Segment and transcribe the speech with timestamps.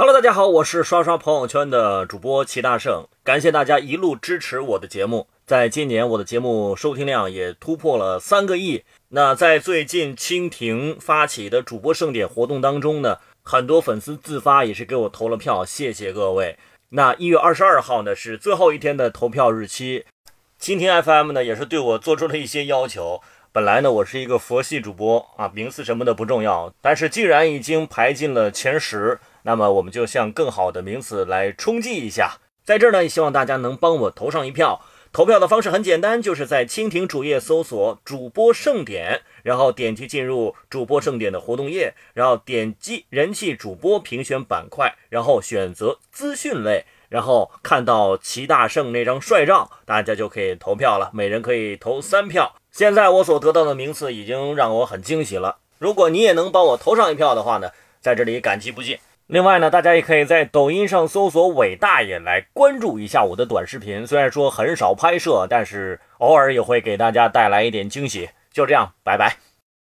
[0.00, 5.26] Hello，大家好，我是刷刷朋友圈的主播齐大圣，感谢大家一路支持我的节目。
[5.44, 8.82] 在今年，我的节目收听量也突破了三个亿。
[9.10, 16.56] 那在最近蜻蜓发起的主播盛典活动当中呢，很多粉丝自发也是给我投了票，谢谢各位。
[16.88, 20.06] 那一月二十二号呢是最后一天的投票日期，
[20.58, 23.20] 蜻蜓 FM 呢也是对我做出了一些要求。
[23.52, 26.72] 本来呢，我是一个佛系主播啊，名次什么的不重要。
[26.80, 32.38] 但是既然已经排进了前十，那么我们就向更好的名次来冲击一下。
[32.64, 34.80] 在这儿呢，也希望大家能帮我投上一票。
[35.12, 51.10] 投票的方式很简单，就是在蜻蜓主页搜索“主播盛典”，然后点击进入主播盛典的活动页，然后点击人气主播评选板块，然后选择资讯类，然后看到齐大圣那张帅照，大家就可以投票了。
[51.12, 52.54] 每人可以投三票。
[52.70, 55.56] 现在我所得到的名次已经让我很惊喜了。
[55.78, 57.70] 如果你也能帮我投上一票的话呢，
[58.00, 58.96] 在这里感激不尽。
[59.32, 64.04] 另外呢，大家也可以在抖音上搜索“伟大爷”来关注一下我的短视频。
[64.04, 68.30] 虽然说很少拍摄，但是偶尔也会给大家带来一点惊喜。
[68.52, 69.36] 就这样，拜拜。